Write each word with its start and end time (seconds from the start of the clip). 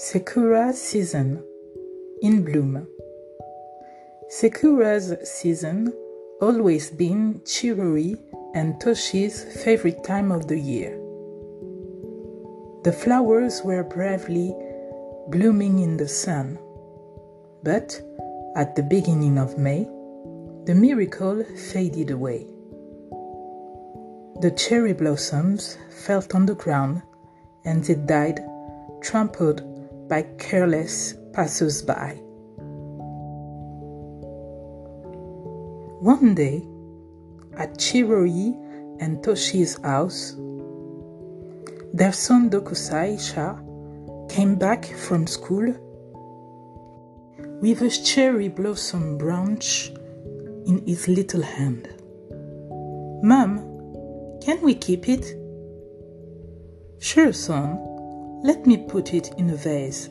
Sakura 0.00 0.72
season 0.72 1.42
in 2.22 2.44
bloom. 2.44 2.86
Sakura's 4.28 5.12
season 5.24 5.92
always 6.40 6.88
been 6.88 7.40
Chiroi 7.40 8.16
and 8.54 8.80
Toshi's 8.80 9.42
favorite 9.64 10.04
time 10.04 10.30
of 10.30 10.46
the 10.46 10.56
year. 10.56 10.92
The 12.84 12.92
flowers 12.92 13.62
were 13.64 13.82
bravely 13.82 14.54
blooming 15.30 15.80
in 15.80 15.96
the 15.96 16.06
sun, 16.06 16.60
but 17.64 18.00
at 18.54 18.76
the 18.76 18.84
beginning 18.84 19.36
of 19.36 19.58
May, 19.58 19.82
the 20.66 20.76
miracle 20.76 21.42
faded 21.72 22.12
away. 22.12 22.46
The 24.42 24.54
cherry 24.56 24.92
blossoms 24.92 25.76
fell 25.90 26.24
on 26.32 26.46
the 26.46 26.54
ground 26.54 27.02
and 27.64 27.82
they 27.82 27.96
died 27.96 28.38
trampled 29.02 29.77
by 30.08 30.22
careless 30.38 31.14
passers-by. 31.32 32.18
One 36.00 36.34
day, 36.34 36.66
at 37.56 37.76
Chiroi 37.76 38.54
and 39.00 39.18
Toshi's 39.18 39.80
house, 39.82 40.36
their 41.92 42.12
son 42.12 42.50
Dokusai 42.50 43.18
Sha 43.18 43.56
came 44.28 44.54
back 44.54 44.84
from 44.84 45.26
school 45.26 45.74
with 47.60 47.82
a 47.82 47.90
cherry 47.90 48.48
blossom 48.48 49.18
branch 49.18 49.90
in 50.66 50.84
his 50.86 51.08
little 51.08 51.42
hand. 51.42 51.88
Mom, 53.22 53.58
can 54.40 54.60
we 54.62 54.74
keep 54.74 55.08
it? 55.08 55.34
Sure, 57.00 57.32
son. 57.32 57.87
Let 58.42 58.66
me 58.66 58.76
put 58.76 59.14
it 59.14 59.34
in 59.36 59.50
a 59.50 59.56
vase. 59.56 60.08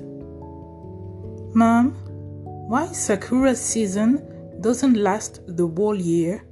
Mom, 1.53 1.91
why 2.67 2.87
Sakura 2.87 3.55
season 3.55 4.21
doesn't 4.59 4.95
last 4.95 5.39
the 5.47 5.65
whole 5.65 5.95
year? 5.95 6.43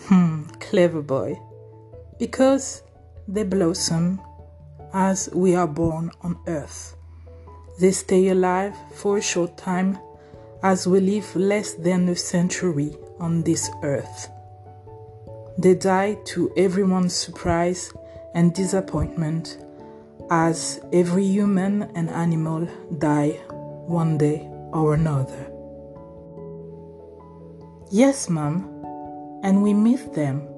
Hmm, 0.00 0.42
clever 0.60 1.00
boy. 1.00 1.40
Because 2.18 2.82
they 3.26 3.44
blossom 3.44 4.20
as 4.92 5.30
we 5.32 5.54
are 5.54 5.66
born 5.66 6.10
on 6.20 6.38
earth. 6.46 6.94
They 7.80 7.92
stay 7.92 8.28
alive 8.28 8.76
for 8.94 9.16
a 9.16 9.22
short 9.22 9.56
time 9.56 9.98
as 10.62 10.86
we 10.86 11.00
live 11.00 11.34
less 11.34 11.72
than 11.72 12.08
a 12.10 12.16
century 12.16 12.94
on 13.18 13.42
this 13.42 13.70
earth. 13.82 14.28
They 15.56 15.74
die 15.74 16.18
to 16.26 16.52
everyone's 16.56 17.14
surprise 17.14 17.92
and 18.34 18.54
disappointment 18.54 19.58
as 20.32 20.80
every 20.94 21.26
human 21.26 21.82
and 21.94 22.08
animal 22.08 22.66
die 22.96 23.32
one 23.86 24.16
day 24.16 24.48
or 24.72 24.94
another. 24.94 25.42
Yes, 27.90 28.30
Mom, 28.30 28.54
and 29.42 29.62
we 29.62 29.74
miss 29.74 30.00
them. 30.16 30.48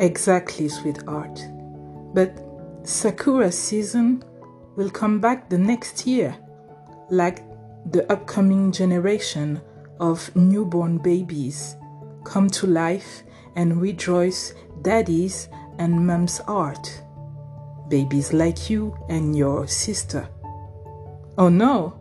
Exactly, 0.00 0.70
sweetheart. 0.70 1.44
But 2.14 2.40
Sakura 2.84 3.52
season 3.52 4.24
will 4.76 4.88
come 4.88 5.20
back 5.20 5.50
the 5.50 5.58
next 5.58 6.06
year, 6.06 6.34
like 7.10 7.44
the 7.84 8.10
upcoming 8.10 8.72
generation 8.72 9.60
of 10.00 10.34
newborn 10.34 10.96
babies 10.96 11.76
come 12.24 12.48
to 12.48 12.66
life 12.66 13.24
and 13.56 13.82
rejoice 13.82 14.54
daddy's 14.80 15.50
and 15.78 16.06
mom's 16.06 16.38
heart 16.38 17.02
babies 17.88 18.32
like 18.32 18.70
you 18.70 18.96
and 19.08 19.36
your 19.36 19.66
sister. 19.66 20.28
Oh 21.36 21.48
no, 21.48 22.00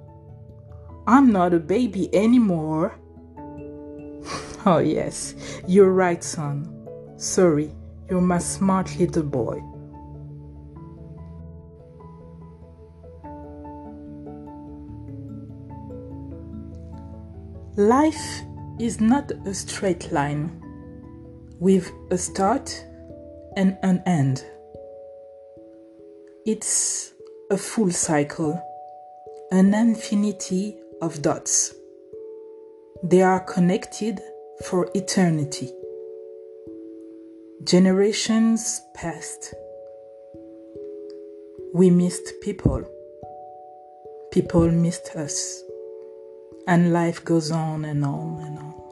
I'm 1.06 1.32
not 1.32 1.54
a 1.54 1.60
baby 1.60 2.14
anymore. 2.14 2.98
oh, 4.66 4.80
yes, 4.80 5.36
you're 5.68 5.92
right, 5.92 6.24
son. 6.24 6.74
Sorry, 7.18 7.74
you're 8.10 8.22
my 8.22 8.40
smart 8.40 8.98
little 9.00 9.24
boy. 9.24 9.62
Life 17.78 18.42
is 18.80 19.00
not 19.00 19.32
a 19.46 19.54
straight 19.54 20.12
line 20.12 20.64
with 21.60 21.92
a 22.10 22.18
start 22.18 22.84
and 23.56 23.78
an 23.84 24.02
end. 24.08 24.44
It's 26.50 27.12
a 27.52 27.58
full 27.58 27.92
cycle, 27.92 28.54
an 29.52 29.74
infinity 29.74 30.78
of 31.02 31.22
dots. 31.22 31.76
They 33.04 33.22
are 33.22 33.42
connected 33.42 34.22
for 34.64 34.90
eternity. 34.94 35.74
Generations 37.66 38.80
passed. 38.94 39.56
We 41.74 41.90
missed 41.90 42.32
people. 42.42 42.86
People 44.32 44.72
missed 44.72 45.18
us. 45.18 45.62
And 46.66 46.94
life 46.94 47.26
goes 47.26 47.52
on 47.52 47.84
and 47.84 48.06
on 48.06 48.40
and 48.40 48.58
on. 48.58 48.87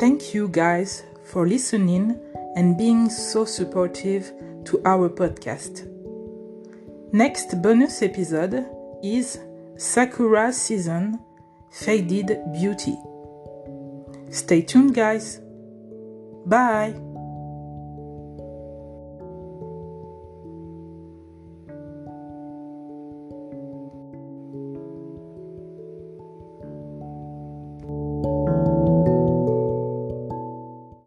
Thank 0.00 0.32
you 0.32 0.48
guys 0.48 1.02
for 1.24 1.46
listening 1.46 2.18
and 2.56 2.78
being 2.78 3.10
so 3.10 3.44
supportive 3.44 4.32
to 4.64 4.80
our 4.86 5.10
podcast. 5.10 5.86
Next 7.12 7.60
bonus 7.60 8.00
episode 8.00 8.66
is 9.04 9.38
Sakura 9.76 10.54
Season 10.54 11.20
Faded 11.70 12.38
Beauty. 12.50 12.96
Stay 14.30 14.62
tuned, 14.62 14.94
guys. 14.94 15.42
Bye. 16.46 16.94